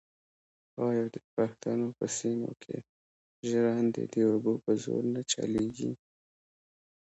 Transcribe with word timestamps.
آیا 0.87 1.05
د 1.15 1.17
پښتنو 1.35 1.87
په 1.97 2.05
سیمو 2.17 2.51
کې 2.63 2.77
ژرندې 3.49 4.03
د 4.13 4.15
اوبو 4.29 4.53
په 4.63 4.71
زور 4.83 5.03
نه 5.13 5.21
چلېږي؟ 5.31 5.91